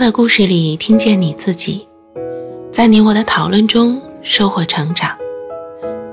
[0.00, 1.86] 的故事里听见你自己，
[2.72, 5.14] 在你我的讨论中收获成长。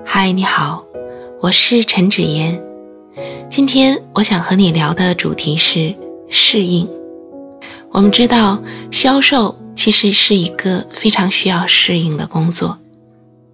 [0.05, 0.85] 嗨，你好，
[1.39, 2.61] 我是陈芷妍。
[3.49, 5.95] 今天我想和你聊的主题是
[6.29, 6.89] 适应。
[7.91, 8.61] 我们知道，
[8.91, 12.79] 销售其实是一个非常需要适应的工作，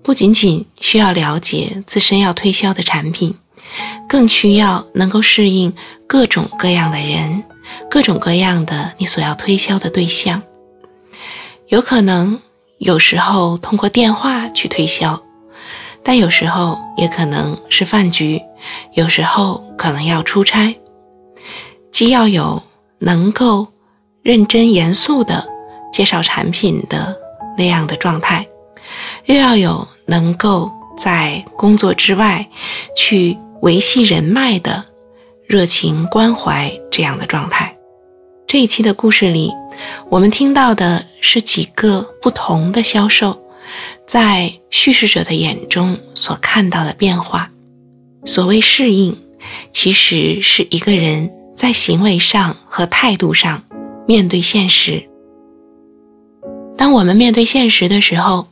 [0.01, 3.35] 不仅仅需要了解自身要推销的产品，
[4.09, 5.75] 更需要能够适应
[6.07, 7.43] 各种各样的人。
[7.89, 10.43] 各种各样的你所要推销的对象，
[11.67, 12.41] 有可能
[12.77, 15.23] 有时候通过电话去推销，
[16.03, 18.41] 但有时候也可能是饭局，
[18.93, 20.79] 有时候可能要出差，
[21.91, 22.61] 既要有
[22.99, 23.67] 能够
[24.21, 25.47] 认真严肃的
[25.91, 27.17] 介绍产品的
[27.57, 28.47] 那样的状态，
[29.25, 32.49] 又要有能够在工作之外
[32.95, 34.92] 去维系人脉的。
[35.53, 37.77] 热情关怀这样的状态。
[38.47, 39.51] 这一期的故事里，
[40.09, 43.39] 我们听到的是几个不同的销售
[44.07, 47.51] 在叙事者的眼中所看到的变化。
[48.25, 49.15] 所谓适应，
[49.71, 53.63] 其实是一个人在行为上和态度上
[54.07, 55.07] 面对现实。
[56.75, 58.47] 当我们面对现实的时候，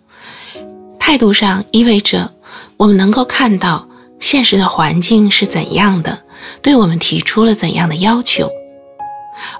[1.00, 2.36] 态度上意味着
[2.78, 6.26] 我们能够看到现实的环境是怎样的。
[6.62, 8.50] 对我们提出了怎样的要求，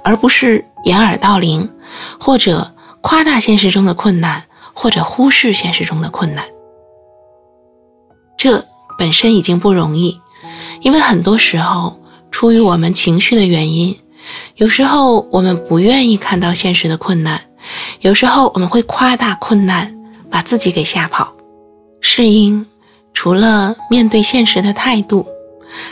[0.04, 1.70] 而不是掩耳盗铃，
[2.20, 4.44] 或者夸大现实中的困难，
[4.74, 6.46] 或者忽视现实中的困难。
[8.38, 8.66] 这
[8.98, 10.20] 本身已经不容易，
[10.82, 12.00] 因为很多时候
[12.32, 14.00] 出于我们情绪的原因，
[14.56, 17.42] 有时候我们不愿意看到现实的困难，
[18.00, 19.96] 有时候我们会夸大困难，
[20.30, 21.34] 把自己给吓跑。
[22.00, 22.66] 适应
[23.14, 25.28] 除了面对现实的态度。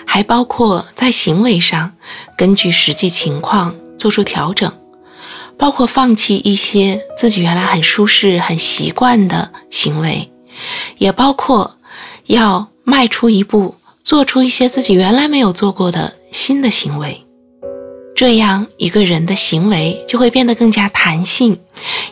[0.05, 1.93] 还包括在行为上
[2.37, 4.71] 根据实际情况做出调整，
[5.57, 10.31] 包括放弃一些自己原来很舒适、很习惯的行为，
[10.97, 11.77] 也包括
[12.25, 17.25] 要迈出一步，做出一些自己原来没有做过的新的行为。
[18.15, 21.59] 这样一个人的行为就会变得更加弹性，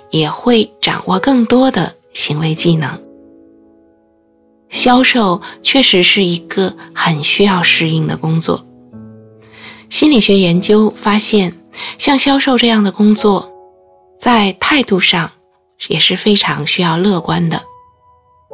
[0.09, 3.06] 也会掌握更多的行为技能。
[4.69, 8.65] 销售确实是一个很需要适应的工作。
[9.89, 11.57] 心理学研究发现，
[11.97, 13.51] 像销售这样的工作，
[14.19, 15.31] 在态度上
[15.87, 17.63] 也是非常需要乐观的。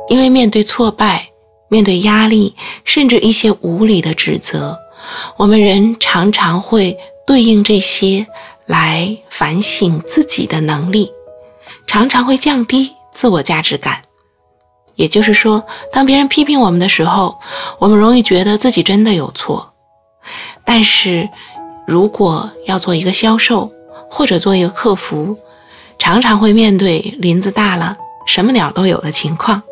[0.09, 1.29] 因为面对挫败、
[1.69, 4.77] 面对压力，甚至一些无理的指责，
[5.37, 8.27] 我们人常常会对应这些
[8.67, 11.11] 来反省自己的能力，
[11.87, 14.03] 常常会降低自我价值感。
[14.95, 17.39] 也就是说，当别人批评我们的时候，
[17.79, 19.73] 我们容易觉得自己真的有错。
[20.63, 21.29] 但是，
[21.87, 23.71] 如果要做一个销售
[24.09, 25.37] 或者做一个客服，
[25.97, 29.63] 常常会面对林子大了什么鸟都有的情况，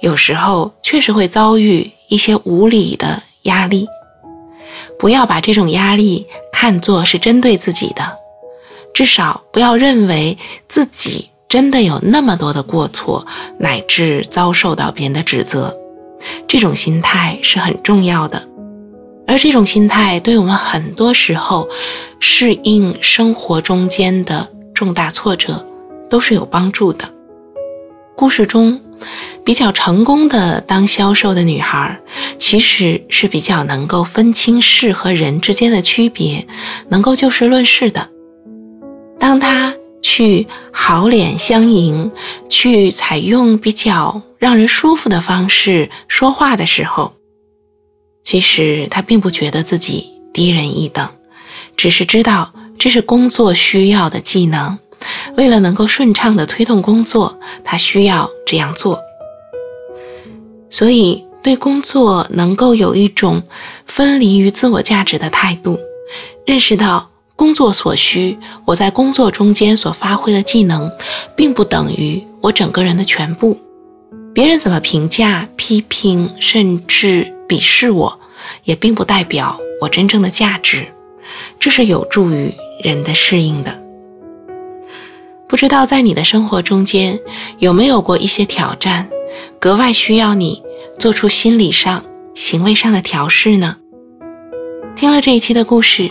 [0.00, 3.86] 有时候确实会遭遇一些无理的压力。
[4.98, 8.18] 不要把这种压力看作是针对自己的，
[8.92, 10.36] 至少不要认为
[10.68, 11.30] 自己。
[11.50, 13.26] 真的有那么多的过错，
[13.58, 15.76] 乃至遭受到别人的指责，
[16.46, 18.46] 这种心态是很重要的。
[19.26, 21.68] 而这种心态对我们很多时候
[22.20, 25.66] 适应生活中间的重大挫折
[26.08, 27.12] 都是有帮助的。
[28.16, 28.80] 故事中
[29.44, 32.00] 比较成功的当销售的女孩，
[32.38, 36.46] 其实是比较能够分清事和人之间的区别，
[36.90, 38.08] 能够就事论事的。
[39.18, 39.69] 当她。
[40.20, 42.12] 去好脸相迎，
[42.50, 47.14] 去采用比较让人舒服的方式说话的时候，
[48.22, 51.08] 其实他并不觉得自己低人一等，
[51.74, 54.78] 只是知道这是工作需要的技能。
[55.38, 59.00] 为了能够顺畅的推动工作，他需要这样做。
[60.68, 63.42] 所以，对工作能够有一种
[63.86, 65.78] 分离于自我价值的态度，
[66.44, 67.09] 认识到。
[67.40, 70.92] 工作所需，我在工作中间所发挥的技能，
[71.34, 73.58] 并不等于我整个人的全部。
[74.34, 78.20] 别人怎么评价、批评，甚至鄙视我，
[78.64, 80.88] 也并不代表我真正的价值。
[81.58, 82.52] 这是有助于
[82.84, 83.82] 人的适应的。
[85.48, 87.18] 不知道在你的生活中间
[87.58, 89.08] 有没有过一些挑战，
[89.58, 90.62] 格外需要你
[90.98, 92.04] 做出心理上、
[92.34, 93.78] 行为上的调试呢？
[94.94, 96.10] 听了这一期的故事。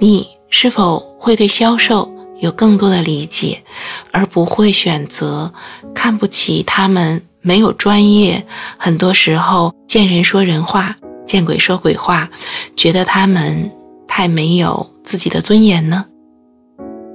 [0.00, 2.08] 你是否会对销售
[2.40, 3.64] 有更多的理解，
[4.12, 5.52] 而不会选择
[5.92, 8.46] 看不起他们没有专业？
[8.78, 10.96] 很多时候见人说人话，
[11.26, 12.30] 见鬼说鬼话，
[12.76, 13.72] 觉得他们
[14.06, 16.04] 太没有自己的尊严呢？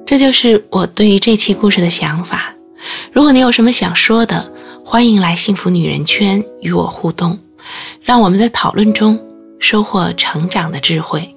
[0.05, 2.53] 这就是我对于这期故事的想法。
[3.13, 4.51] 如果你有什么想说的，
[4.83, 7.39] 欢迎来幸福女人圈与我互动，
[8.01, 9.17] 让我们在讨论中
[9.57, 11.32] 收获成长的智慧。